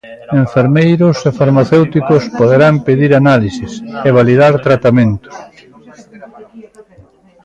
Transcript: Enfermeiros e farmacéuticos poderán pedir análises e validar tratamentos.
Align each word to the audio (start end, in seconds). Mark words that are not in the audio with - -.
Enfermeiros 0.43 1.17
e 1.29 1.31
farmacéuticos 1.39 2.23
poderán 2.39 2.75
pedir 2.87 3.11
análises 3.21 3.71
e 4.07 4.09
validar 4.19 4.53
tratamentos. 4.67 5.35